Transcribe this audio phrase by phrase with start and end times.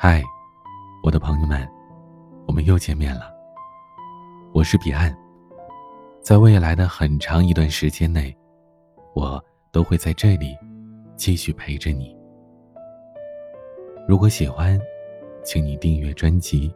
[0.00, 0.22] 嗨，
[1.02, 1.68] 我的朋友们，
[2.46, 3.34] 我们又见面了。
[4.52, 5.12] 我是彼岸，
[6.22, 8.32] 在未来的很长一段时间内，
[9.12, 10.56] 我都会在这里
[11.16, 12.16] 继续陪着你。
[14.06, 14.80] 如果喜欢，
[15.42, 16.72] 请你订阅专辑，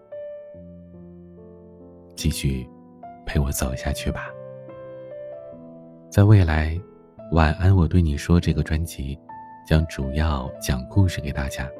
[2.16, 2.68] 继续
[3.24, 4.30] 陪我走下去吧。
[6.10, 6.76] 在未来，
[7.30, 9.16] 晚安，我对你说这个专辑
[9.64, 11.70] 将主要讲故事给大家。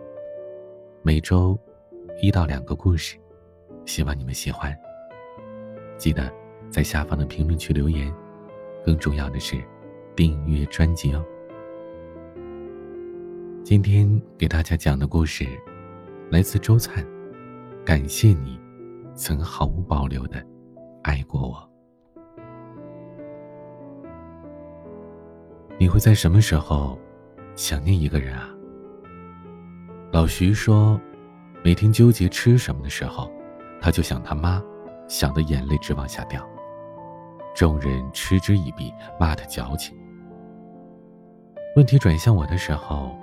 [1.04, 1.58] 每周
[2.20, 3.16] 一到两个故事，
[3.84, 4.72] 希望你们喜欢。
[5.98, 6.32] 记得
[6.70, 8.14] 在下方的评论区留言，
[8.84, 9.60] 更重要的是
[10.14, 11.24] 订阅专辑哦。
[13.64, 15.44] 今天给大家讲的故事
[16.30, 17.04] 来自周灿，
[17.84, 18.56] 感谢你
[19.16, 20.40] 曾毫无保留的
[21.02, 21.68] 爱过我。
[25.80, 26.96] 你会在什么时候
[27.56, 28.51] 想念一个人啊？
[30.12, 31.00] 老徐说，
[31.64, 33.32] 每天纠结吃什么的时候，
[33.80, 34.62] 他就想他妈，
[35.08, 36.46] 想的眼泪直往下掉。
[37.54, 39.96] 众人嗤之以鼻，骂他矫情。
[41.76, 43.16] 问题转向我的时候，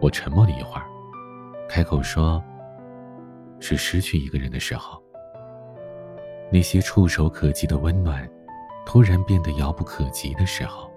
[0.00, 0.86] 我沉默了一会儿，
[1.68, 2.40] 开口说
[3.58, 5.02] ：“是失去一个人的时候，
[6.52, 8.30] 那些触手可及的温暖，
[8.86, 10.88] 突然变得遥不可及的时候，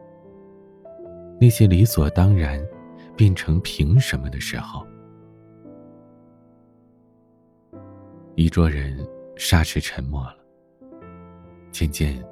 [1.40, 2.64] 那些理所当然，
[3.18, 4.86] 变成凭什么的时候。”
[8.36, 8.98] 一桌人
[9.36, 10.38] 霎时沉默了。
[11.72, 12.24] 渐渐，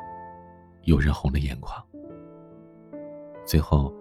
[0.83, 1.81] 有人红了眼眶。
[3.45, 3.93] 最后，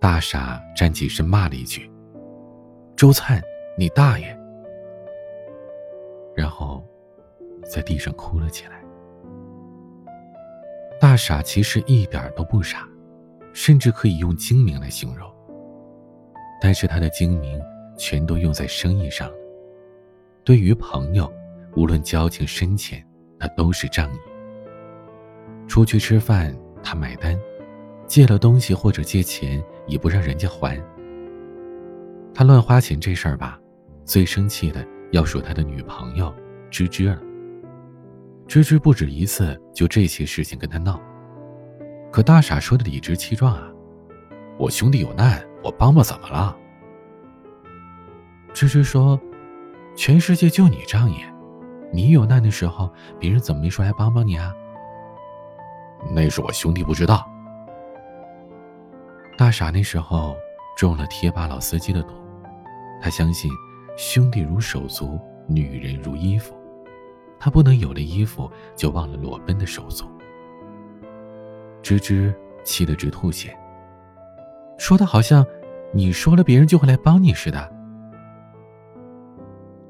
[0.00, 1.90] 大傻站起身骂了一句
[2.96, 3.42] ：“周灿，
[3.76, 4.38] 你大爷！”
[6.34, 6.84] 然后，
[7.64, 8.82] 在地上哭了起来。
[11.00, 12.88] 大傻其实一点都不傻，
[13.52, 15.30] 甚至可以用精明来形容。
[16.60, 17.60] 但是他的精明
[17.98, 19.36] 全都用在生意上了。
[20.44, 21.32] 对于朋友，
[21.74, 23.02] 无论交情深浅，
[23.38, 24.18] 他都是仗义。
[25.66, 27.34] 出去吃饭，他买单；
[28.06, 30.78] 借了东西或者借钱，也不让人家还。
[32.34, 33.58] 他乱花钱这事儿吧，
[34.04, 36.32] 最生气的要数他的女朋友
[36.70, 37.18] 芝芝了。
[38.46, 41.00] 芝芝不止一次就这些事情跟他闹，
[42.12, 43.72] 可大傻说的理直气壮啊
[44.60, 46.54] ：“我兄弟有难，我帮帮怎么了？”
[48.52, 49.18] 芝芝说。
[49.96, 51.16] 全世界就你仗义，
[51.92, 54.52] 你有难的时候，别人怎么没说来帮帮你啊？
[56.14, 57.28] 那是我兄弟不知道。
[59.38, 60.36] 大傻那时候
[60.76, 62.14] 中了贴吧老司机的毒，
[63.00, 63.50] 他相信
[63.96, 66.54] 兄弟如手足，女人如衣服，
[67.38, 70.06] 他不能有了衣服就忘了裸奔的手足。
[71.82, 72.34] 芝芝
[72.64, 73.56] 气得直吐血，
[74.78, 75.44] 说的好像
[75.92, 77.73] 你说了别人就会来帮你似的。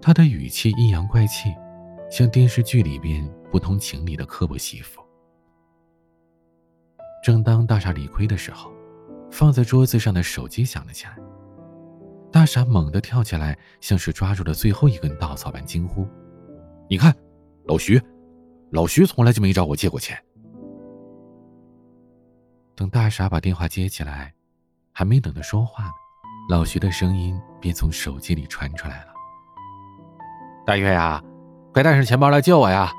[0.05, 1.55] 他的语气阴阳怪气，
[2.11, 5.01] 像电视剧里边不通情理的刻薄媳妇。
[7.23, 8.71] 正当大傻理亏的时候，
[9.31, 11.17] 放在桌子上的手机响了起来。
[12.31, 16.07] 大傻猛地跳起来，像是抓住了最后一根稻草般惊呼
[16.87, 17.11] ：“你看，
[17.65, 17.99] 老徐，
[18.73, 20.23] 老徐从来就没找我借过钱。”
[22.77, 24.35] 等大傻把电话接起来，
[24.93, 25.91] 还没等他说话呢，
[26.51, 29.14] 老徐的声音便从手机里传出来了。
[30.67, 31.23] 大月呀，
[31.75, 32.91] 快带上钱包来救我呀！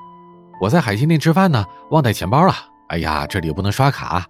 [0.62, 2.54] 我在海鲜店吃饭呢，忘带钱包了。
[2.90, 4.24] 哎呀，这里又不能刷卡。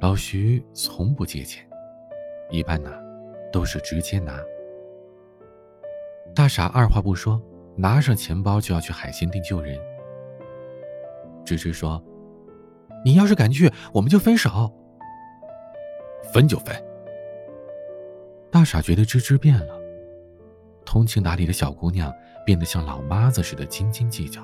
[0.00, 1.66] 老徐从不借钱，
[2.50, 2.92] 一般呢
[3.50, 4.38] 都是直接拿。
[6.34, 7.40] 大傻二话不说，
[7.74, 9.78] 拿上钱包就要去海鲜店救人。
[11.46, 12.02] 芝芝说
[13.02, 14.70] ：“你要是敢去，我们就分手。”
[16.30, 16.76] 分就分。
[18.52, 19.77] 大傻觉得芝芝变了。
[20.88, 22.10] 通情达理的小姑娘
[22.46, 24.40] 变得像老妈子似的斤斤计较，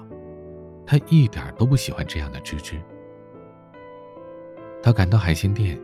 [0.84, 2.78] 她一点都不喜欢这样的芝芝。
[4.82, 5.80] 他赶到海鲜店，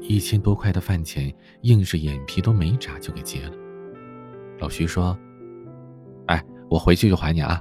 [0.00, 3.52] 一千多块的饭钱，硬是眼皮都没眨就给结了。
[4.60, 5.18] 老徐说
[6.26, 6.40] ：“哎，
[6.70, 7.60] 我回去就还你啊。”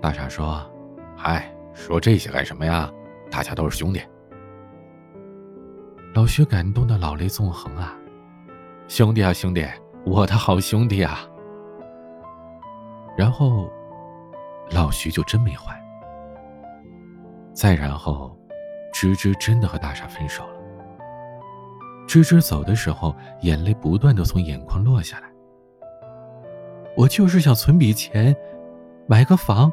[0.00, 0.64] 大傻说
[1.18, 2.88] ：“嗨，说这些干什么呀？
[3.32, 4.00] 大家都是兄弟。”
[6.14, 7.98] 老徐感动的老泪纵横啊！
[8.86, 9.66] 兄弟啊，兄弟！
[10.04, 11.20] 我的好兄弟啊！
[13.16, 13.70] 然后，
[14.70, 15.78] 老徐就真没坏。
[17.52, 18.36] 再然后，
[18.92, 20.60] 芝芝真的和大傻分手了。
[22.08, 25.30] 芝芝走的时候，眼泪不断的从眼眶落下来。
[26.96, 28.34] 我就是想存笔钱，
[29.06, 29.70] 买个房，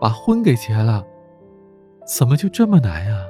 [0.00, 1.04] 把婚给结了，
[2.06, 3.26] 怎么就这么难啊？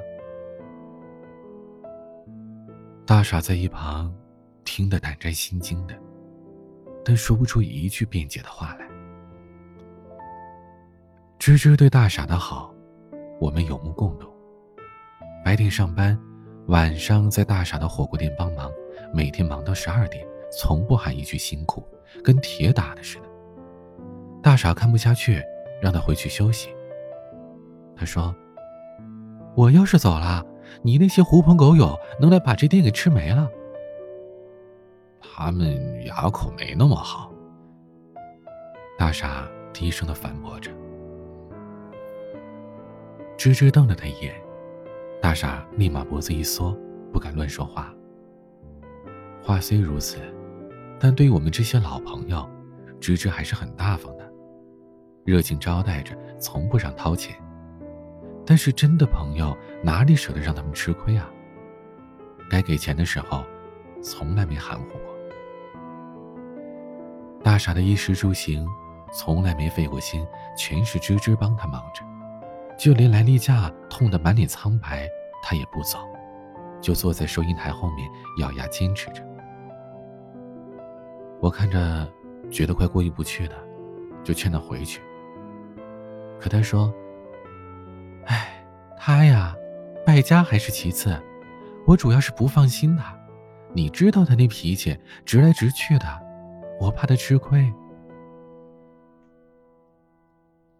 [3.05, 4.11] 大傻在一旁。
[4.65, 5.93] 听得胆战心惊的，
[7.05, 8.87] 但说不出一句辩解的话来。
[11.37, 12.73] 芝芝对大傻的好，
[13.39, 14.27] 我们有目共睹。
[15.43, 16.17] 白天上班，
[16.67, 18.71] 晚上在大傻的火锅店帮忙，
[19.13, 20.25] 每天忙到十二点，
[20.57, 21.85] 从不喊一句辛苦，
[22.23, 23.25] 跟铁打的似的。
[24.41, 25.43] 大傻看不下去，
[25.81, 26.69] 让他回去休息。
[27.95, 28.33] 他说
[29.55, 30.45] ：“我要是走了，
[30.81, 33.49] 你那些狐朋狗友能来把这店给吃没了。”
[35.23, 37.31] 他们牙口没那么好。
[38.97, 40.69] 大傻低声的反驳着。
[43.37, 44.35] 芝芝瞪了他一眼，
[45.21, 46.77] 大傻立马脖子一缩，
[47.11, 47.93] 不敢乱说话。
[49.41, 50.17] 话虽如此，
[50.99, 52.47] 但对于我们这些老朋友，
[52.99, 54.31] 芝芝还是很大方的，
[55.25, 57.35] 热情招待着，从不让掏钱。
[58.45, 61.29] 但是真的朋友哪里舍得让他们吃亏啊？
[62.49, 63.43] 该给钱的时候，
[64.01, 65.12] 从来没含糊过。
[67.43, 68.65] 大傻的衣食住行，
[69.11, 70.25] 从来没费过心，
[70.57, 72.01] 全是芝芝帮他忙着。
[72.77, 75.07] 就连来例假痛得满脸苍白，
[75.43, 75.99] 他也不走，
[76.81, 78.09] 就坐在收银台后面
[78.39, 79.21] 咬牙坚持着。
[81.41, 82.09] 我看着
[82.49, 83.55] 觉得快过意不去了，
[84.23, 85.01] 就劝他回去。
[86.39, 86.93] 可他说。
[88.25, 88.65] 哎，
[88.97, 89.53] 他呀，
[90.05, 91.21] 败家还是其次，
[91.85, 93.13] 我主要是不放心他。
[93.73, 96.07] 你知道他那脾气，直来直去的，
[96.83, 97.73] 我怕他吃亏。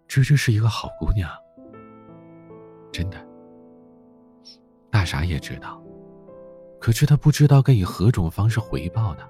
[0.06, 1.30] 芝芝是一个好姑娘，
[2.92, 3.26] 真的。
[4.92, 5.82] 大傻也知道，
[6.78, 9.24] 可是他不知道该以何种方式回报呢。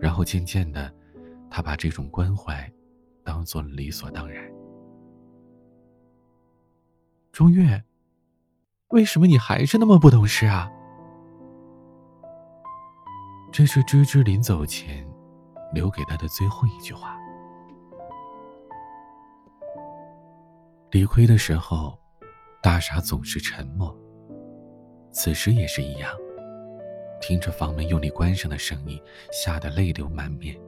[0.00, 0.90] 然后渐渐的，
[1.50, 2.66] 他把这种关怀
[3.22, 4.50] 当做了理所当然。
[7.30, 7.84] 钟月，
[8.88, 10.70] 为什么你还是那么不懂事啊？
[13.52, 15.07] 这是芝芝临走前
[15.72, 17.16] 留给他的最后一句话。
[20.90, 21.98] 理亏的时候，
[22.62, 23.96] 大傻总是沉默。
[25.10, 26.10] 此时也是一样，
[27.20, 29.00] 听着房门用力关上的声音，
[29.32, 30.58] 吓得泪流满面，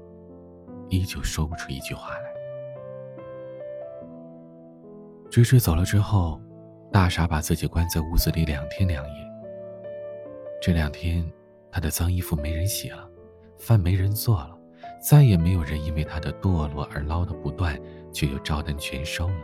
[0.89, 2.31] 依旧说不出一句话来。
[5.31, 6.41] 芝芝走了之后。
[6.93, 9.15] 大傻把自己关在屋子里两天两夜。
[10.61, 11.25] 这两天，
[11.71, 13.09] 他的脏衣服没人洗了，
[13.61, 14.59] 饭没人做了，
[15.01, 17.81] 再也没有人因为他的堕落而唠叨不断，
[18.13, 19.35] 却又照单全收了。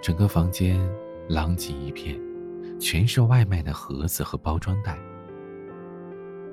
[0.00, 0.80] 整个房间
[1.28, 2.18] 狼藉一片，
[2.80, 4.98] 全是外卖的盒子和包装袋。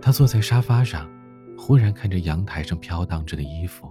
[0.01, 1.09] 他坐在沙发上，
[1.57, 3.89] 忽然看着阳台上飘荡着的衣服，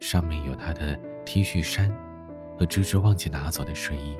[0.00, 1.94] 上面有他的 T 恤衫，
[2.58, 4.16] 和芝芝忘记拿走的睡衣。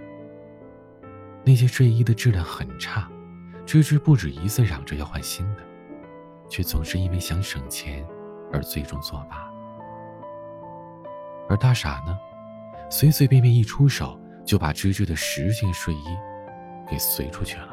[1.43, 3.11] 那些睡衣的质量很差，
[3.65, 5.63] 芝芝不止一次嚷着要换新的，
[6.49, 8.07] 却总是因为想省钱
[8.53, 9.51] 而最终作罢。
[11.49, 12.19] 而大傻呢，
[12.91, 16.05] 随随便便一出手就把芝芝的十件睡衣
[16.89, 17.69] 给随出去了。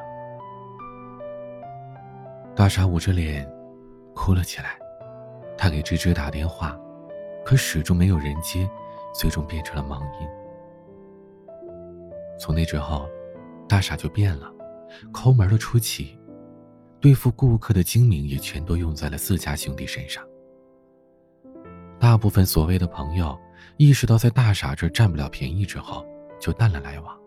[2.56, 3.50] 大傻捂着脸
[4.14, 4.78] 哭了起来，
[5.58, 6.78] 他给芝芝打电话，
[7.46, 8.70] 可始终没有人接，
[9.14, 10.28] 最终变成了忙音。
[12.40, 13.10] 从那之后。
[13.66, 14.54] 大傻就变了，
[15.12, 16.20] 抠门的出奇，
[17.00, 20.24] 对付顾客的精明也全都用在了自家兄弟身上。
[22.04, 23.40] 大部分所谓的朋友
[23.78, 26.06] 意识到在大傻这占不了便宜之后，
[26.38, 27.18] 就淡了来往，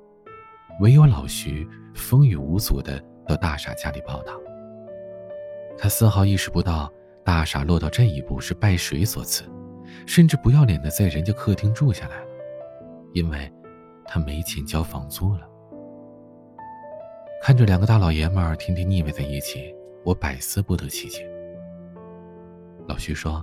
[0.80, 4.34] 唯有老徐风雨无阻的到大傻家里报道。
[5.78, 6.92] 他丝毫意识不到
[7.24, 9.44] 大傻落到这一步是拜谁所赐，
[10.06, 12.26] 甚至不要脸的在人家客厅住下来了，
[13.14, 13.50] 因为
[14.04, 15.48] 他没钱交房租了。
[17.40, 21.26] 看着两个大老爷们儿天天腻歪在一起，我百思不得其解。
[22.86, 23.42] 老徐说：“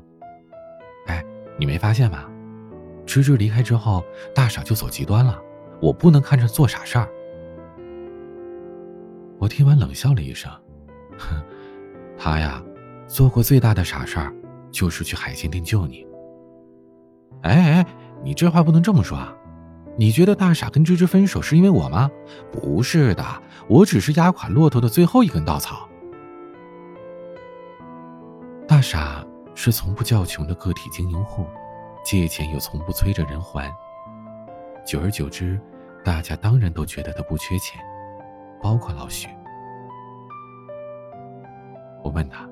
[1.07, 1.23] 哎，
[1.57, 2.25] 你没发现吗？
[3.05, 5.39] 芝芝离开之后，大傻就走极端了。
[5.81, 7.07] 我不能看着做傻事儿。”
[9.37, 10.49] 我听完冷笑了一声
[11.19, 11.41] ：“哼，
[12.17, 12.63] 他呀，
[13.07, 14.33] 做过最大的傻事儿，
[14.71, 16.07] 就是去海鲜店救你。”
[17.43, 17.85] 哎哎，
[18.23, 19.35] 你这话不能这么说啊！
[19.97, 22.09] 你觉得大傻跟芝芝分手是因为我吗？
[22.51, 23.23] 不是的，
[23.67, 25.89] 我只是压垮骆驼的最后一根稻草。
[28.65, 31.45] 大傻是从不叫穷的个体经营户，
[32.03, 33.71] 借钱又从不催着人还。
[34.85, 35.59] 久而久之，
[36.03, 37.81] 大家当然都觉得他不缺钱，
[38.61, 39.27] 包括老许。
[42.03, 42.49] 我问他：“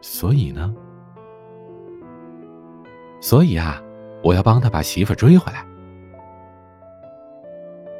[0.00, 0.74] 所以呢？”
[3.20, 3.82] 所以啊。
[4.20, 5.64] 我要帮他把媳妇追回来。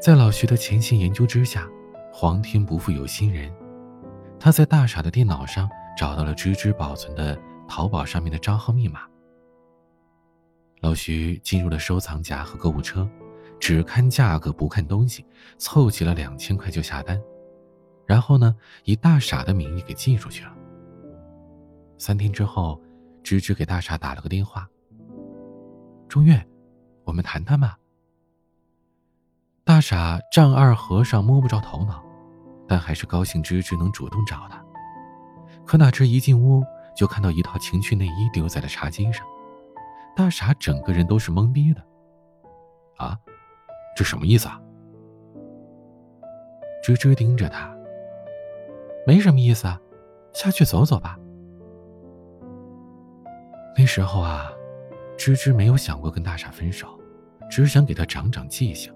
[0.02, 1.64] 在老徐的潜心研究之下，
[2.12, 3.49] 皇天不负有心人，
[4.40, 7.37] 他在大傻的电脑上找到了芝芝保存的
[7.67, 9.00] 淘宝上面的账号密码。
[10.81, 13.11] 老徐进入了收藏夹和购物车，
[13.59, 15.26] 只看价格不看东西，
[15.59, 17.21] 凑齐了两千块就下单，
[18.07, 20.55] 然后呢，以大傻的名义给寄出去了。
[21.99, 22.81] 三天之后，
[23.25, 24.69] 芝芝给大傻打了个电话
[26.09, 26.40] ：“钟月，
[27.02, 27.76] 我们谈谈吧。”
[29.67, 32.05] 大傻丈二和尚摸不着头脑，
[32.69, 34.64] 但还是高兴芝芝能主动找他。
[35.69, 36.65] 可哪知一进屋
[36.97, 39.27] 就看到一套情趣内衣丢在了茶几上。
[40.17, 41.85] 大傻整个人都是懵逼的，
[42.97, 43.17] 啊，
[43.95, 44.59] 这什么意思啊？
[46.83, 47.71] 芝芝盯着他，
[49.07, 49.79] 没什么意思啊，
[50.33, 51.19] 下去走走吧。
[53.77, 54.51] 那时候啊，
[55.19, 56.99] 芝芝没有想过跟大傻分手，
[57.51, 58.91] 只想给他长长记性。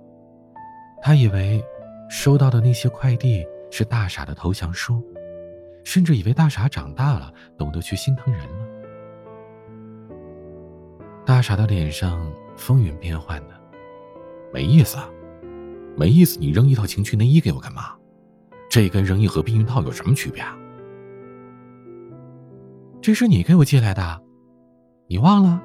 [1.03, 1.63] 他以为
[2.09, 5.05] 收到的那些快递是大傻的投降书，
[5.85, 8.67] 甚至以为大傻长大了，懂得去心疼人了。
[11.25, 13.55] 大傻的脸上风云变幻的，
[14.53, 15.09] 没意思啊，
[15.97, 16.39] 没意思！
[16.39, 17.95] 你扔一套情趣内衣给我干嘛？
[18.69, 20.57] 这跟扔一盒避孕套有什么区别啊？
[23.01, 24.23] 这是你给我寄来的，
[25.09, 25.63] 你忘了？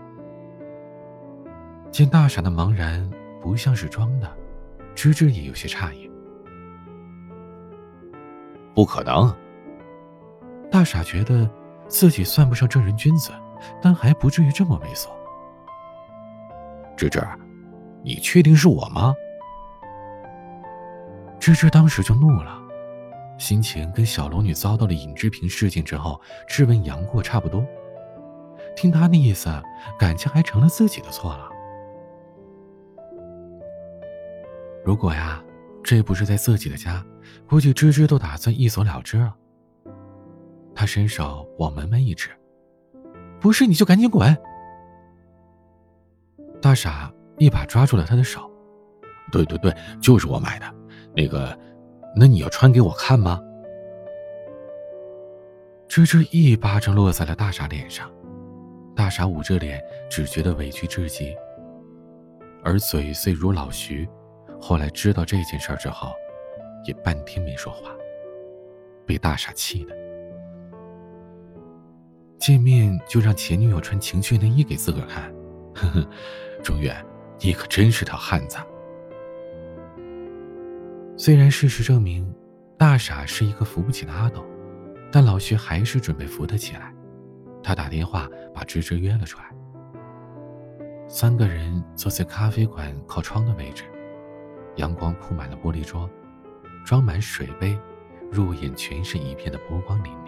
[1.92, 3.10] 见大傻的茫然
[3.42, 4.30] 不像是装的，
[4.94, 6.10] 芝芝也有些诧异。
[8.76, 9.34] 不可能！
[10.72, 11.50] 大傻觉得
[11.88, 13.32] 自己算不上正人君子，
[13.82, 15.08] 但还不至于这么猥琐。
[16.96, 17.22] 芝芝，
[18.04, 19.14] 你确定是我吗？
[21.40, 22.60] 芝芝当时就怒了，
[23.38, 27.66] 心情跟小龙女遭到了尹志平事件之后质问杨过差不多。
[28.76, 29.50] 听他那意思，
[29.98, 31.50] 感情还成了自己的错了。
[34.84, 35.42] 如果呀，
[35.84, 37.04] 这不是在自己的家，
[37.48, 39.34] 估计芝芝都打算一走了之了。
[40.78, 42.30] 他伸手往门外一指
[43.42, 44.38] ：“不是，你就赶紧滚！”
[46.62, 48.48] 大傻一把抓住了他的手，
[49.32, 50.72] 对对对，就是我买的，
[51.16, 51.58] 那个，
[52.16, 53.42] 那你要穿给我看吗？
[55.88, 58.08] 芝芝一巴掌落在了大傻脸上，
[58.96, 61.36] 大傻捂着脸，只觉得委屈至极。
[62.64, 64.08] 而嘴碎如老徐，
[64.62, 66.12] 后来知道这件事之后，
[66.86, 67.90] 也半天没说话，
[69.08, 70.07] 被大傻气的。
[72.40, 75.34] 见面就让前女友穿情趣内衣给自个儿看，
[75.74, 76.08] 呵呵。
[76.64, 77.06] 中原，
[77.40, 78.58] 你可真是条汉子。
[81.18, 82.34] 虽然事实证明，
[82.78, 84.46] 大傻是一个扶不起的阿斗，
[85.12, 86.94] 但老徐还是准备扶他起来。
[87.64, 89.46] 他打电话把芝芝约了出来。
[91.08, 93.84] 三个人坐在咖啡馆靠窗的位置，
[94.76, 96.10] 阳光铺满了玻璃桌，
[96.86, 97.78] 装满水杯，
[98.32, 100.27] 入眼全是一片的波光粼粼。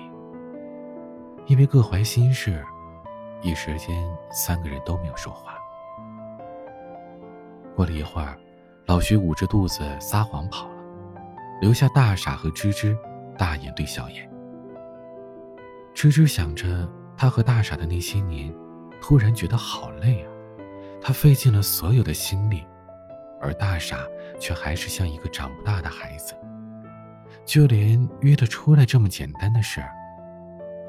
[1.50, 2.64] 因为各怀心事，
[3.42, 5.58] 一时间三个人都没有说话。
[7.76, 8.38] 过了一会儿，
[8.86, 10.76] 老徐捂着肚子撒谎跑了，
[11.60, 12.96] 留下大傻和芝芝
[13.36, 14.30] 大眼对小眼。
[15.96, 16.88] 芝芝想着
[17.18, 18.54] 他和大傻的那些年，
[19.02, 20.30] 突然觉得好累啊，
[21.02, 22.64] 他费尽了所有的心力，
[23.42, 23.98] 而大傻
[24.40, 26.36] 却还是像一个长不大的孩子，
[27.44, 29.92] 就连约他出来这么简单的事儿，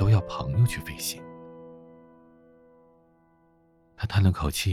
[0.00, 1.22] 都要朋友去费心。
[3.94, 4.72] 他叹了口气。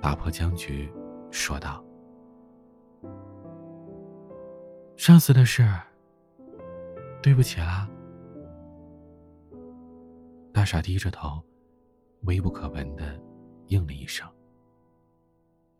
[0.00, 0.92] 打破僵局，
[1.30, 1.82] 说道
[4.98, 5.66] ：“上次的事，
[7.22, 7.88] 对不起啦。”
[10.52, 11.42] 大傻低着头，
[12.24, 13.18] 微不可闻的
[13.68, 14.28] 应了一声：“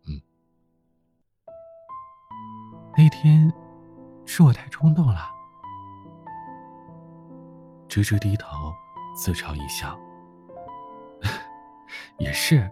[0.08, 0.18] 嗯。”
[2.96, 3.52] 那天
[4.24, 5.33] 是我太冲动了。
[7.94, 8.74] 芝芝低头
[9.14, 9.96] 自嘲一笑
[12.18, 12.68] ：“也是。”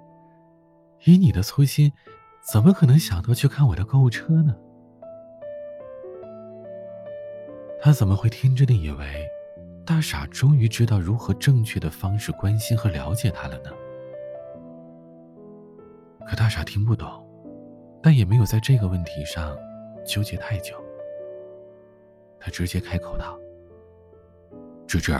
[1.07, 1.93] 以你的粗心，
[2.52, 4.52] 怎么可能想到去看我的购物车呢？
[7.81, 9.25] 他怎么会天真的以为，
[9.87, 13.71] 大傻终于知道如何正确的方式关心和了解他了呢？
[16.26, 17.09] 可大傻听不懂，
[18.02, 19.57] 但也没有在这个问题上
[20.05, 20.75] 纠结太久。
[22.41, 23.38] 他直接开口道
[24.93, 25.19] ：“芝芝，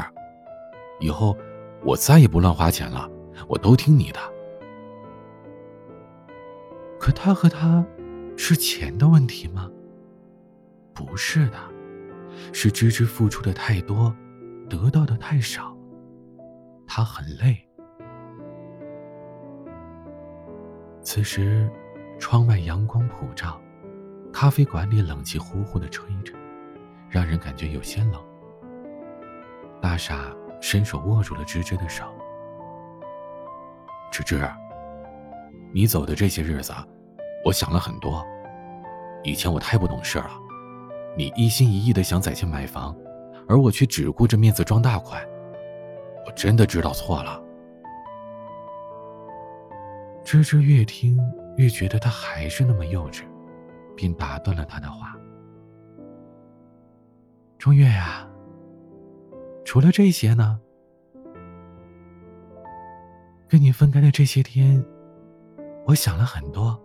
[1.01, 1.35] 以后
[1.83, 3.09] 我再也不乱花钱了，
[3.49, 4.21] 我都听你的。”
[7.01, 7.83] 可他和他，
[8.37, 9.71] 是钱的问题吗？
[10.93, 11.57] 不是的，
[12.53, 14.15] 是芝芝付出的太多，
[14.69, 15.75] 得到的太少，
[16.87, 17.57] 他很累。
[21.01, 21.71] 此时，
[22.19, 23.59] 窗外阳光普照，
[24.35, 26.35] 咖啡馆里冷气呼呼的吹着，
[27.09, 28.23] 让人感觉有些冷。
[29.83, 32.05] 大傻伸手握住了芝芝的手。
[34.13, 34.49] 芝芝，
[35.75, 36.73] 你走的这些日子，
[37.45, 38.25] 我想了很多。
[39.25, 40.31] 以前我太不懂事了，
[41.17, 42.97] 你一心一意的想攒钱买房，
[43.49, 45.21] 而我却只顾着面子装大款。
[46.25, 47.43] 我真的知道错了。
[50.25, 51.19] 芝芝越听
[51.57, 53.25] 越觉得他还是那么幼稚，
[53.97, 55.17] 便打断了他的话
[57.59, 58.29] ：“钟月呀，
[59.73, 60.61] 除了这些呢？
[63.49, 64.85] 跟你分开的这些天，
[65.87, 66.79] 我想了很多。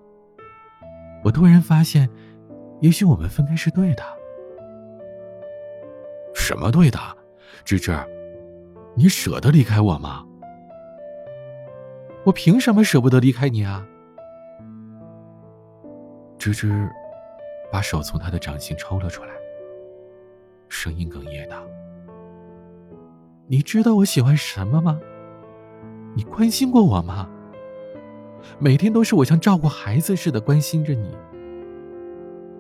[1.21, 2.09] 我突然发现，
[2.79, 4.03] 也许我们分开是对的。
[6.33, 6.97] 什么对的？
[7.65, 7.91] 芝芝，
[8.95, 10.25] 你舍得离开我吗？”
[12.23, 13.85] 我凭什么舍不得离开你啊？
[16.37, 16.89] 芝芝
[17.69, 19.31] 把手从他的掌心抽了出来，
[20.69, 21.67] 声音哽咽道
[23.49, 24.99] ：“你知道我喜欢什么吗？
[26.15, 27.29] 你关心过我吗？
[28.59, 31.15] 每天都是我像照顾孩子似的关心着你。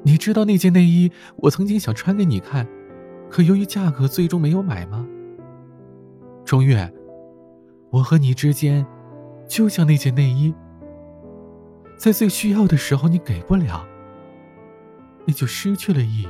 [0.03, 2.65] 你知道那件内衣我曾经想穿给你看，
[3.29, 5.05] 可由于价格最终没有买吗？
[6.45, 6.89] 钟月，
[7.89, 8.85] 我和你之间……”
[9.47, 10.53] 就像那件内衣，
[11.97, 13.87] 在最需要的时候你给不了，
[15.25, 16.27] 那就失去了意义。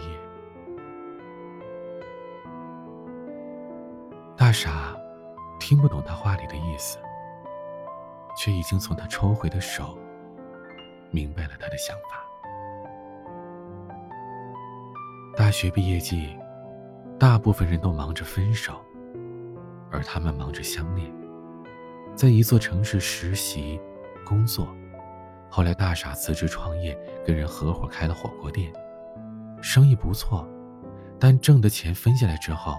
[4.48, 4.98] 大傻
[5.60, 6.98] 听不懂他话里的意思，
[8.38, 9.98] 却已经从他抽回的手
[11.12, 12.25] 明白了他的想法。
[15.36, 16.34] 大学毕业季，
[17.20, 18.82] 大部分人都忙着分手，
[19.92, 21.13] 而他们忙着相恋。
[22.16, 23.77] 在一座城市实习、
[24.25, 24.74] 工作，
[25.50, 28.72] 后来大傻辞职创业，跟人合伙开了火锅店，
[29.62, 30.48] 生意不错，
[31.20, 32.77] 但挣的钱分下来之后，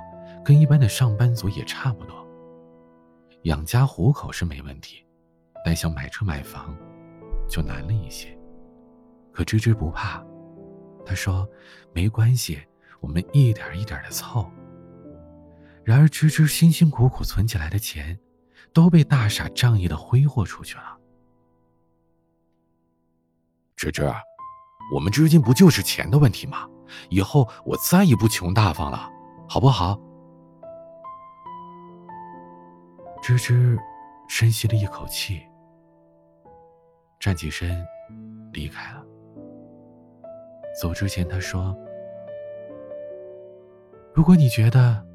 [0.48, 2.26] 跟一般的上班族也差不多。
[3.42, 5.04] 养家糊口是没问题，
[5.62, 6.74] 但想买车买房，
[7.46, 8.34] 就难了一些。
[9.30, 10.24] 可芝芝不怕，
[11.04, 11.46] 她说
[11.92, 12.62] ：“没关系，
[12.98, 14.50] 我们一点一点的凑。”
[15.84, 18.18] 然而芝芝辛辛苦苦存起来的钱。
[18.74, 20.98] 都被大傻仗义的挥霍出去了。
[23.76, 24.02] 芝芝，
[24.94, 26.68] 我们之间不就是钱的问题吗？
[27.08, 29.10] 以后我再也不穷大方了，
[29.48, 29.98] 好不好？
[33.28, 33.78] 芝芝
[34.26, 35.42] 深吸了一口气，
[37.20, 37.86] 站起身，
[38.54, 39.04] 离开了。
[40.80, 41.76] 走之前，他说
[44.16, 45.06] ：“如果你觉得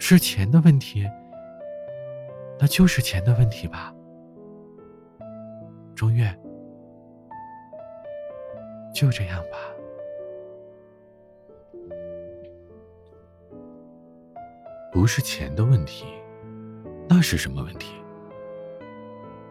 [0.00, 1.08] 是钱的问题。”
[2.58, 3.94] 那就是钱的问题吧，
[5.94, 6.28] 钟月，
[8.92, 9.58] 就这样吧。
[14.90, 16.06] 不是钱的问题，
[17.16, 17.94] 那是什么问题？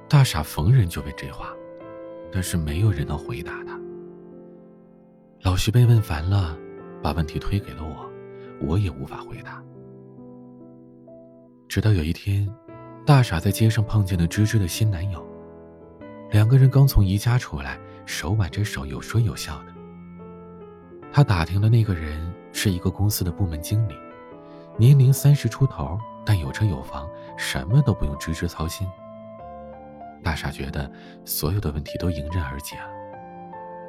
[0.07, 1.51] 大傻逢人就问这话，
[2.31, 3.75] 但是没有人能回答他。
[5.41, 6.55] 老徐被问烦了，
[7.01, 8.07] 把问题推给了我，
[8.61, 9.63] 我也无法回答。
[11.67, 12.47] 直到有一天。
[13.03, 15.25] 大傻在街上碰见了芝芝的新男友，
[16.29, 19.73] 两个人刚从宜家出来，手挽着手，有说有笑的。
[21.11, 23.95] 他打听的那个人是一个公司的部门经理，
[24.77, 27.07] 年龄三十出头，但有车有房，
[27.37, 28.87] 什么都不用芝芝操心。
[30.23, 30.91] 大傻觉得
[31.23, 32.89] 所有的问题都迎刃而解了，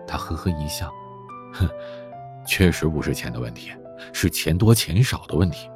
[0.07, 0.92] 他呵呵一笑，
[1.53, 1.68] 哼，
[2.46, 3.72] 确实不是钱的问题，
[4.12, 5.70] 是钱多钱少的问题。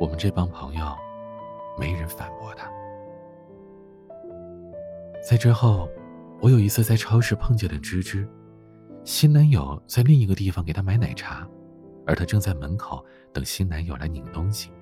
[0.00, 0.96] 我们这帮朋友。
[1.80, 2.68] 没人反驳他。
[5.22, 5.88] 在之后，
[6.40, 8.28] 我有一次在超市碰见了芝芝，
[9.04, 11.46] 新男友在另一个地方给她买奶茶，
[12.08, 14.72] 而她正在门口等新男友来拧东西。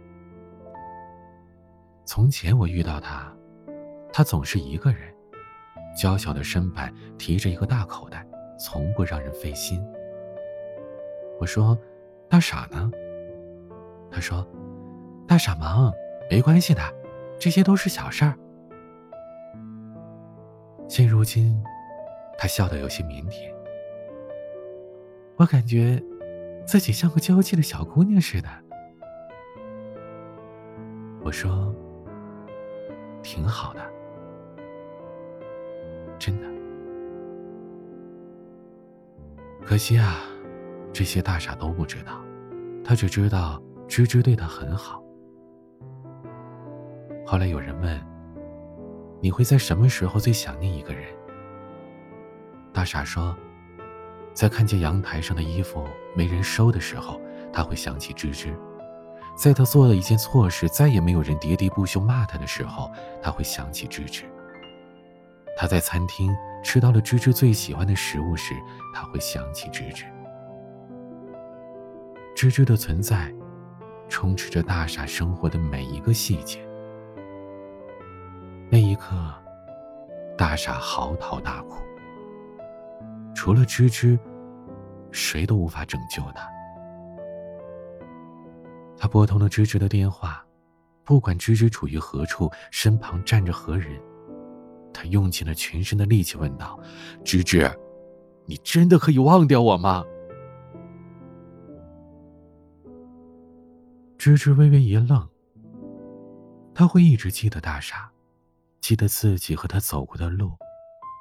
[2.05, 3.31] 从前我遇到他，
[4.13, 5.13] 他总是一个人，
[6.01, 8.25] 娇小的身板，提着一个大口袋，
[8.57, 9.85] 从不让人费心。
[11.41, 11.77] 我说
[12.31, 12.91] ：“大傻呢？”
[14.09, 14.47] 他说
[15.27, 15.93] ：“大傻忙。”
[16.31, 16.83] 没关系的，
[17.39, 18.37] 这些都是小事儿。
[20.89, 21.63] 现如今，
[22.37, 23.53] 他笑得有些腼腆，
[25.37, 26.03] 我感觉
[26.67, 28.49] 自己像个娇气的小姑娘似的。
[31.23, 31.73] 我说
[33.23, 33.81] ：“挺好的，
[36.19, 36.47] 真的。”
[39.65, 40.17] 可惜啊，
[40.93, 42.21] 这些大傻都不知道，
[42.85, 45.03] 他只知道芝芝对他很好。
[47.25, 48.01] 后来有人问
[49.23, 51.05] ：“你会在什么时候最想念一个人？”
[52.73, 53.37] 大傻说
[54.37, 55.83] ：“在看见阳台上的衣服
[56.15, 57.19] 没人收的时候，
[57.51, 58.55] 他会想起芝芝。
[59.35, 62.91] 在他做了一件错事，再也没有人喋喋不休骂他的时候，
[63.23, 64.25] 他会想起芝芝。
[65.57, 66.31] 他在餐厅
[66.63, 68.53] 吃到了芝芝最喜欢的食物时，
[68.95, 70.05] 他会想起芝芝。
[72.35, 73.33] 芝芝的存在，
[74.07, 76.61] 充斥着大傻生活的每一个细节。
[78.69, 79.17] 那一刻，
[80.37, 81.77] 大傻嚎啕大哭。
[83.37, 84.19] 除了芝芝，
[85.13, 86.49] 谁都无法拯救他。
[88.97, 90.43] 他拨通了芝芝的电话，
[91.05, 94.01] 不管芝芝处于何处，身旁站着何人。
[94.91, 96.81] 他用尽了全身的力气问道
[97.23, 97.71] ：“芝芝，
[98.47, 100.03] 你真的可以忘掉我吗？”
[104.17, 105.29] 芝芝微微一愣。
[106.75, 108.11] 他会一直记得大傻，
[108.81, 110.53] 记得自己和他走过的路，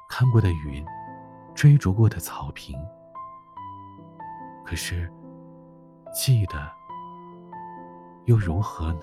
[0.08, 0.82] 看过的云，
[1.56, 2.78] 追逐过的草坪。
[4.62, 5.10] 可是，
[6.12, 6.70] 记得
[8.26, 9.00] 又如何呢？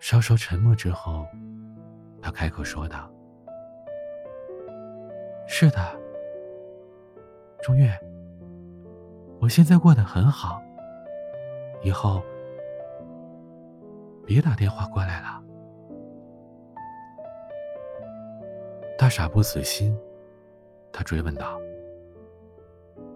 [0.00, 1.26] 稍稍沉默之后，
[2.22, 3.10] 他开口说道
[5.46, 5.78] ：“是的，
[7.60, 7.92] 钟月，
[9.38, 10.62] 我现在过得很好。
[11.82, 12.22] 以后
[14.24, 15.40] 别打电话过来了。”
[18.98, 19.96] 大傻不死心，
[20.92, 21.60] 他追问道：“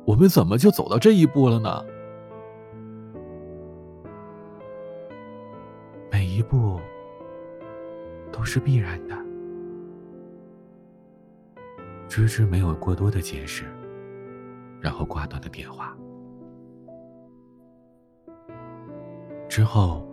[0.04, 1.84] 我们怎么就走到这一步了呢？”
[6.12, 6.78] 每一步
[8.30, 9.16] 都是必然的。
[12.08, 13.64] 芝芝没有过多的解释，
[14.80, 15.96] 然后挂断了电话。
[19.48, 20.06] 之后，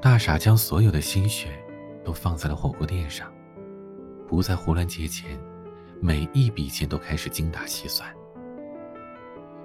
[0.00, 1.48] 大傻将所有的心血
[2.04, 3.30] 都放在了火锅店上，
[4.28, 5.38] 不再胡乱借钱，
[6.00, 8.08] 每一笔钱都开始精打细算。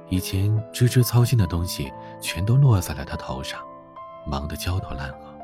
[0.10, 3.60] 以前芝芝操心的东西，全都落在了他头上，
[4.26, 5.38] 忙得焦头烂额。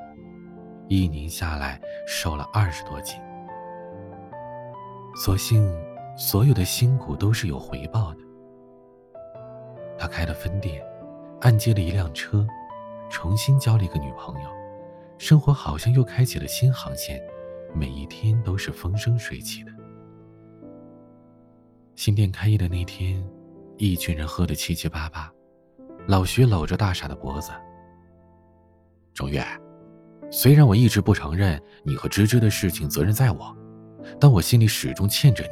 [0.88, 3.16] 一年下来，瘦了二十多斤。
[5.16, 5.72] 所幸，
[6.18, 8.18] 所有的辛苦都是有回报的。
[9.98, 10.84] 他开了分店，
[11.42, 12.46] 按揭了一辆车，
[13.10, 14.50] 重新交了一个女朋友，
[15.18, 17.22] 生活好像又开启了新航线，
[17.76, 19.72] 每一天都是风生水起的。
[21.96, 23.22] 新店开业的那天，
[23.78, 25.32] 一群人喝得七七八八，
[26.08, 27.52] 老徐搂着大傻的脖子
[29.14, 29.44] ：“钟月。”
[30.32, 33.56] 虽然我一直不承认你和芝芝的事情责任在我，
[34.20, 35.50] 但我心里始终欠着你。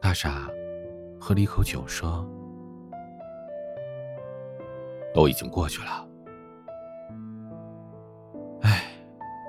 [0.00, 0.48] 大傻
[1.20, 2.24] 喝了一口酒说
[5.12, 6.08] ：“都已经过去了。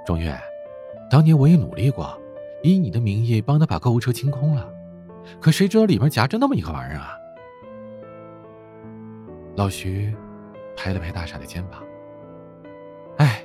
[0.07, 0.33] 钟月，
[1.11, 2.17] 当年我也努力过，
[2.63, 4.73] 以你的名义帮他把购物车清空了，
[5.41, 7.11] 可谁知道里面夹着那么一个玩意儿啊！”
[9.57, 10.15] 老徐。
[10.79, 11.83] 拍了拍大傻的肩膀。
[13.17, 13.43] 哎，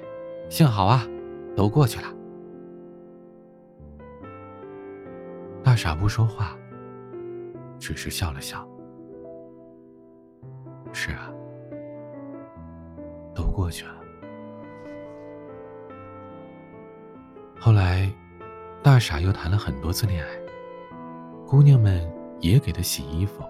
[0.50, 1.08] 幸好啊，
[1.56, 2.06] 都过去了。
[5.64, 6.54] 大傻不说话，
[7.78, 8.68] 只是笑了笑。
[10.92, 11.32] 是啊，
[13.34, 14.01] 都过去了。
[17.64, 18.12] 后来，
[18.82, 20.30] 大傻又谈了很多次恋爱，
[21.46, 23.44] 姑娘们也给他洗衣服，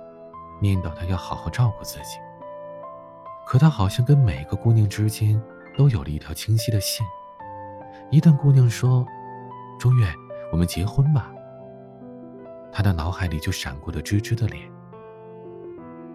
[0.61, 2.18] 念叨他要好好照顾自己。
[3.46, 5.42] 可他好像跟每个姑娘之间
[5.79, 7.07] 都有了一条清晰的线。
[8.11, 9.03] 一旦姑娘说
[9.81, 10.07] ：“钟月，
[10.53, 11.33] 我们结婚吧。”
[12.70, 14.70] 他的脑海里就闪过了芝芝的脸。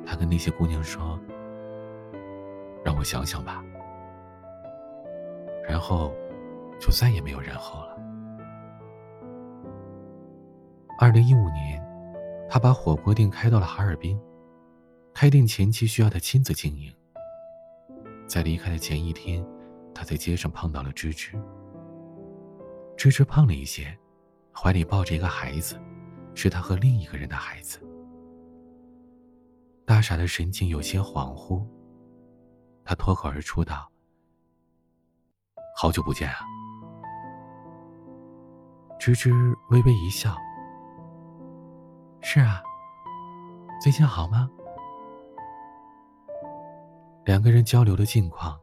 [0.05, 1.19] 他跟那些姑娘说
[2.85, 3.63] ：“让我想想吧。”
[5.67, 6.13] 然后，
[6.79, 7.97] 就再也没有然后了。
[10.99, 11.81] 二零一五年，
[12.49, 14.19] 他把火锅店开到了哈尔滨。
[15.13, 16.93] 开店前期需要他亲自经营。
[18.27, 19.43] 在离开的前一天，
[19.93, 21.31] 他在街上碰到了芝芝。
[22.95, 23.97] 芝芝胖了一些，
[24.53, 25.79] 怀里抱着一个孩子，
[26.35, 27.79] 是他和另一个人的孩子。
[29.85, 31.65] 大傻的神情有些恍惚，
[32.83, 33.91] 他脱口而出道
[35.77, 36.37] ：“好久不见啊！”
[38.99, 39.31] 芝芝
[39.69, 40.35] 微微一笑
[42.19, 42.63] ：“是啊，
[43.79, 44.49] 最近好吗？”
[47.23, 48.59] 两个人交流了近况，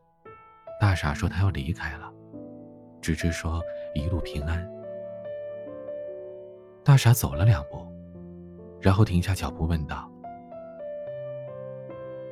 [0.81, 2.13] 大傻说他要离开了，
[3.01, 3.63] 芝芝说
[3.95, 4.69] 一路平安。
[6.83, 7.87] 大傻走了两步，
[8.81, 10.11] 然后停下脚步问道：“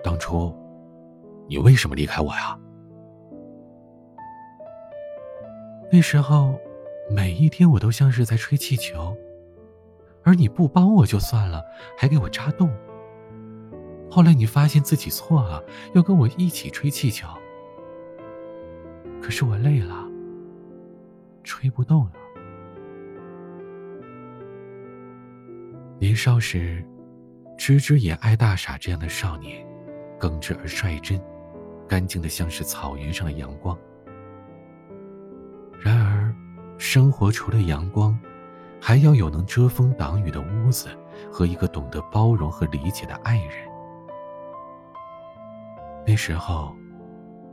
[0.03, 0.53] 当初，
[1.49, 2.59] 你为什么离开我呀？”
[5.91, 6.59] 那时候，
[7.11, 9.17] 每一天我都像是在吹气球，
[10.23, 11.63] 而你不帮我就算了，
[11.97, 12.71] 还给我扎洞。
[14.11, 15.63] 后来你发现自己错了，
[15.95, 17.27] 要跟我一起吹气球。
[19.21, 20.07] 可是我累了，
[21.45, 22.13] 吹不动了。
[25.99, 26.85] 年少时，
[27.57, 29.65] 芝芝也爱大傻这样的少年，
[30.19, 31.21] 耿直而率真，
[31.89, 33.79] 干净的像是草原上的阳光。
[35.81, 36.22] 然而，
[36.85, 38.19] 生活除了阳光，
[38.81, 40.89] 还要有能遮风挡雨的屋子
[41.31, 43.53] 和一个懂得包容和理解的爱人。
[46.05, 46.75] 那时候，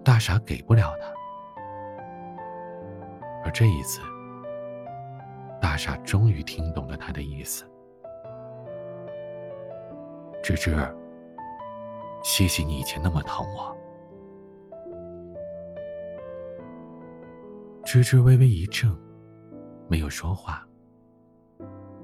[0.03, 1.13] 大傻给不了他，
[3.45, 4.01] 而这一次，
[5.61, 7.63] 大傻终于听懂了他的意思。
[10.43, 10.75] 芝芝，
[12.23, 13.77] 谢谢你以前那么疼我。
[17.85, 18.97] 芝芝微微一怔，
[19.89, 20.65] 没有说话，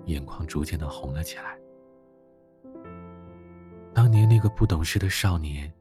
[0.05, 1.57] 眼眶逐渐的红了起来。
[3.93, 5.71] 当年那个不懂事的少年。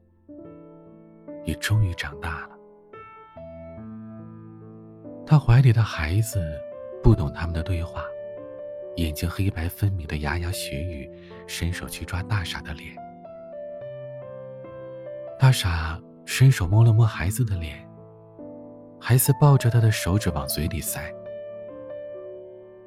[1.45, 2.57] 也终于长大了。
[5.27, 6.59] 他怀里的孩子
[7.03, 8.03] 不懂他们的对话，
[8.95, 11.07] 眼睛黑白分明的牙牙学语，
[11.45, 12.95] 伸手去抓大傻的脸。
[15.37, 17.87] 大傻伸手摸了摸孩子的脸，
[18.99, 21.13] 孩子抱着他的手指往嘴里塞。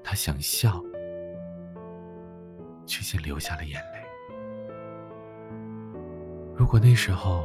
[0.08, 0.82] 他想笑，
[2.86, 3.98] 却先流下了眼泪。
[6.56, 7.44] 如果那时候……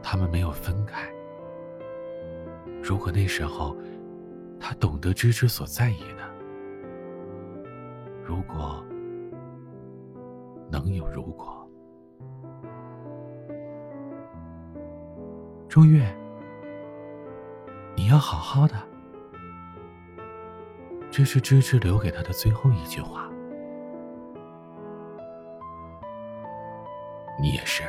[0.00, 1.10] 他们没有分开。
[2.80, 3.74] 如果那时候，
[4.60, 6.22] 他懂得芝芝所在意的，
[8.22, 8.84] 如果
[10.70, 11.68] 能有如果，
[15.68, 16.06] 钟月，
[17.96, 18.74] 你要好好的。
[21.16, 23.30] 这是芝芝留给他的最后一句话。
[27.40, 27.84] 你也是。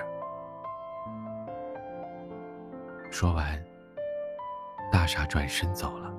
[3.09, 3.59] 说完，
[4.91, 6.13] 大傻转身走了。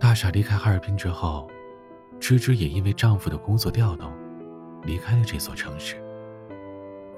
[0.00, 1.46] 大傻离开哈尔滨之后，
[2.18, 4.10] 芝芝也因为丈夫的工作调动，
[4.84, 6.02] 离开了这座城市。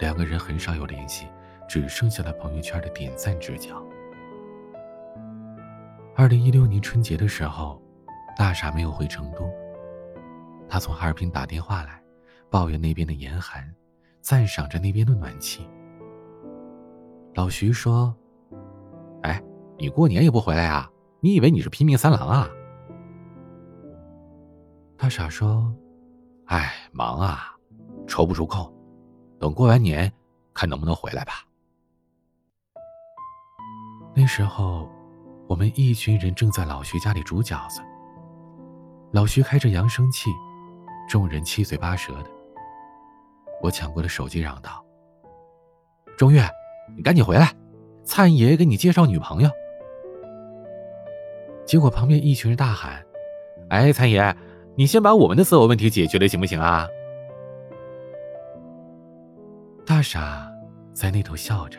[0.00, 1.29] 两个人很少有联系，
[1.68, 3.81] 只剩下了朋友圈的点赞之交。
[6.20, 7.80] 二零一六年春节的时候，
[8.37, 9.50] 大傻没有回成都，
[10.68, 11.98] 他从哈尔滨打电话来，
[12.50, 13.64] 抱怨那边的严寒，
[14.20, 15.66] 赞赏着那边的暖气。
[17.35, 18.14] 老徐说
[19.24, 19.42] ：“哎，
[19.78, 20.90] 你过年也不回来啊？
[21.20, 22.46] 你以为你是拼命三郎啊？”
[24.98, 25.74] 大傻说
[26.48, 27.56] ：“哎，忙啊，
[28.06, 28.70] 抽不出空，
[29.38, 30.12] 等过完年，
[30.52, 31.33] 看能不能回来吧。”
[34.14, 34.87] 那时候，
[35.50, 37.80] 我们一群人正在老徐家里煮饺子。
[39.10, 40.30] 老徐开着扬声器，
[41.08, 42.30] 众人七嘴八舌的。
[43.60, 44.84] 我抢过了手机，嚷道
[46.16, 46.48] ：“钟月。”
[46.96, 47.52] 你赶紧回来，
[48.04, 49.50] 灿爷给你介绍女朋友。
[51.64, 53.04] 结果旁边一群人大喊
[53.70, 54.36] ：“哎，灿爷，
[54.76, 56.88] 你先把我们的择偶问题解决了，行不行啊？”
[59.84, 60.48] 大傻
[60.92, 61.78] 在那头笑着：“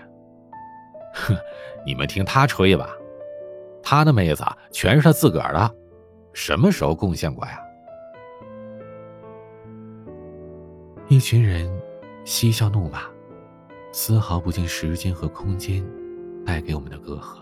[1.15, 1.37] 哼，
[1.85, 2.89] 你们听他吹吧，
[3.83, 5.75] 他的妹子全是他自个儿的，
[6.33, 7.59] 什么时候贡献过呀？”
[11.07, 11.69] 一群人
[12.25, 13.01] 嬉笑怒骂。
[13.93, 15.85] 丝毫不见时间和空间
[16.45, 17.39] 带给我们的隔阂。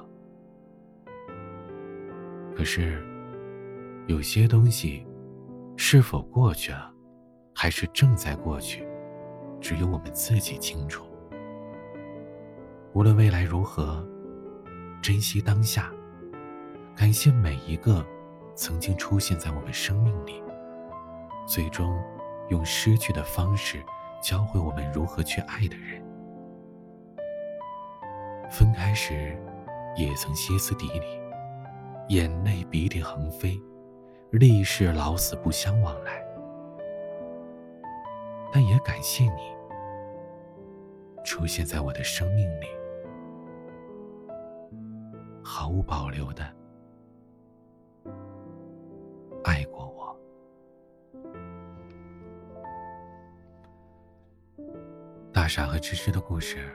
[2.55, 3.05] 可是，
[4.07, 5.05] 有些东西
[5.77, 6.91] 是否过去了，
[7.53, 8.83] 还是正在过去，
[9.61, 11.05] 只有我们自己清楚。
[12.93, 14.03] 无论未来如何，
[15.03, 15.93] 珍惜当下，
[16.99, 18.05] 感谢每一个
[18.55, 20.43] 曾经出现在我们生命里，
[21.47, 21.97] 最终
[22.49, 23.81] 用失去的方式
[24.21, 26.03] 教会我们如何去爱的人。
[28.51, 29.41] 分开时，
[29.95, 31.05] 也曾歇斯底里，
[32.09, 33.57] 眼泪鼻涕横飞，
[34.31, 36.21] 立誓老死不相往来。
[38.51, 39.55] 但也感谢你，
[41.23, 42.67] 出现在我的生命里，
[45.41, 46.43] 毫无保留的
[49.49, 50.15] 爱过我。
[55.33, 56.69] 大傻和芝芝的故事。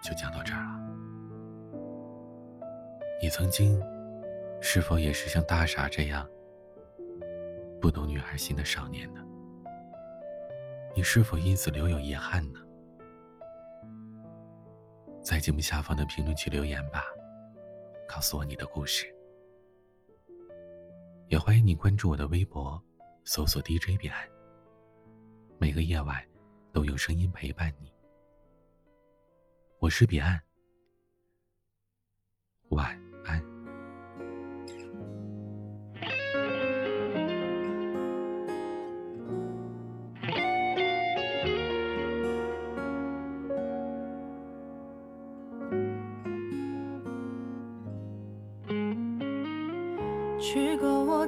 [0.00, 0.78] 就讲到这儿了。
[3.20, 3.82] 你曾经，
[4.60, 6.24] 是否也是像大傻这样
[7.80, 9.20] 不懂女孩心的少年呢？
[10.94, 12.60] 你是否因此留有遗憾呢？
[15.20, 17.02] 在节目下方的评论区留言吧，
[18.06, 19.12] 告诉我你的故事。
[21.28, 22.82] 也欢迎你关注我的微博，
[23.24, 24.26] 搜索 DJ 彼岸。
[25.58, 26.26] 每个夜晚，
[26.72, 27.92] 都有声音陪伴你。
[29.78, 30.40] 我是彼岸，
[32.70, 33.57] 晚安。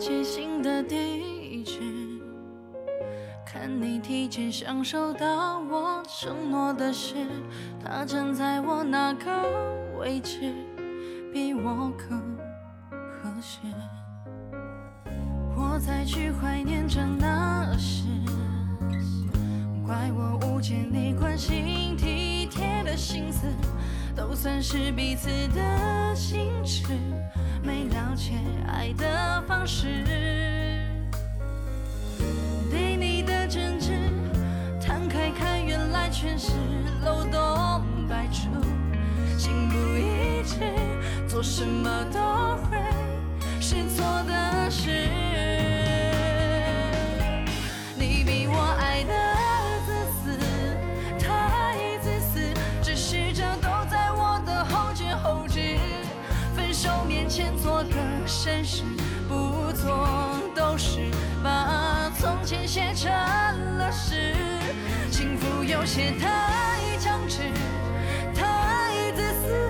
[0.01, 1.79] 过我前行的地址，
[3.45, 7.15] 看你提前享受到我承诺的事。
[7.85, 9.31] 他站在我那个
[9.99, 10.55] 位置，
[11.35, 12.19] 比我更
[12.91, 13.59] 合适。
[15.55, 18.07] 我再去怀念着那时，
[19.87, 23.47] 怪我误解你关心体贴的心思，
[24.21, 25.63] 都算是彼此的
[26.15, 26.85] 矜持。
[27.63, 28.35] 没了解
[28.69, 30.05] 爱的方式，
[32.71, 33.93] 对你的真挚，
[34.79, 36.53] 摊开看，原来全是
[37.03, 38.51] 漏洞百出。
[39.39, 40.59] 心不一致，
[41.27, 42.21] 做什么都
[42.67, 42.77] 会
[43.59, 45.30] 是错的事。
[58.31, 58.85] 绅士，
[59.29, 60.07] 不做
[60.55, 61.11] 都是
[61.43, 64.37] 把从前写成了诗。
[65.11, 67.43] 幸福有些太强制，
[68.33, 69.69] 太自私。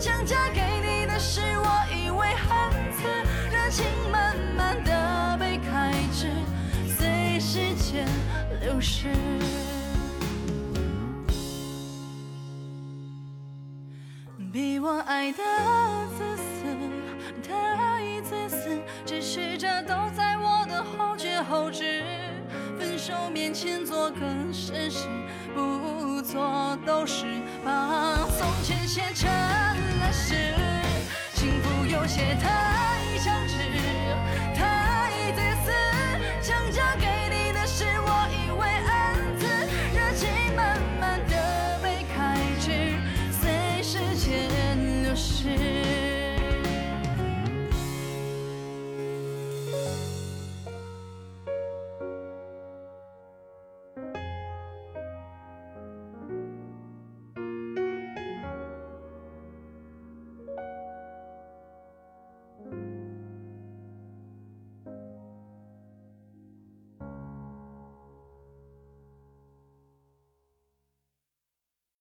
[0.00, 3.06] 想嫁给你的是我以为汉字，
[3.48, 6.26] 热情慢慢的被开支，
[6.98, 8.08] 随时间
[8.60, 9.06] 流逝。
[14.52, 15.38] 比我爱的
[19.32, 22.02] 试着都在我的后觉后知。
[22.76, 25.06] 分手面前做个绅士，
[25.54, 27.26] 不做都是
[27.64, 30.34] 把从前写成了诗。
[31.34, 33.49] 幸福有些太强。